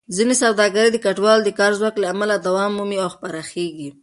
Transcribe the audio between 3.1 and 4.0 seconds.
پراخېږي.